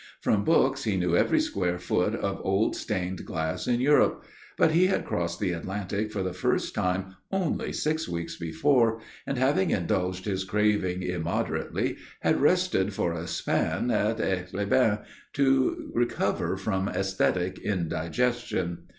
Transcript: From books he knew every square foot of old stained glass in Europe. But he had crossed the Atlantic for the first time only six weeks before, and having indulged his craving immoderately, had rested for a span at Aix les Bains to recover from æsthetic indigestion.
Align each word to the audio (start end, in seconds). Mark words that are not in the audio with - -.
From 0.19 0.43
books 0.43 0.83
he 0.85 0.97
knew 0.97 1.15
every 1.15 1.39
square 1.39 1.77
foot 1.77 2.15
of 2.15 2.41
old 2.43 2.75
stained 2.75 3.23
glass 3.23 3.67
in 3.67 3.79
Europe. 3.79 4.23
But 4.57 4.71
he 4.71 4.87
had 4.87 5.05
crossed 5.05 5.39
the 5.39 5.51
Atlantic 5.51 6.11
for 6.11 6.23
the 6.23 6.33
first 6.33 6.73
time 6.73 7.15
only 7.31 7.71
six 7.71 8.09
weeks 8.09 8.35
before, 8.35 8.99
and 9.27 9.37
having 9.37 9.69
indulged 9.69 10.25
his 10.25 10.43
craving 10.43 11.03
immoderately, 11.03 11.97
had 12.21 12.41
rested 12.41 12.95
for 12.95 13.13
a 13.13 13.27
span 13.27 13.91
at 13.91 14.19
Aix 14.19 14.51
les 14.55 14.65
Bains 14.65 14.97
to 15.33 15.91
recover 15.93 16.57
from 16.57 16.87
æsthetic 16.87 17.61
indigestion. 17.63 18.85